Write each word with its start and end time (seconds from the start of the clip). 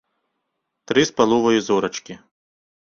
Тры 0.91 1.05
з 1.11 1.15
паловаю 1.21 1.59
зорачкі. 1.69 2.13